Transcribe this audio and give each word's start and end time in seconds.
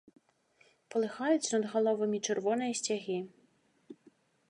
Палыхаюць 0.95 1.51
над 1.53 1.63
галовамі 1.75 2.19
чырвоныя 2.31 2.73
сцягі. 2.83 3.17